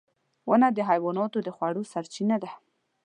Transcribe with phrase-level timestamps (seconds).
[0.49, 2.49] •ونه د حیواناتو د خوړو سرچینه ده.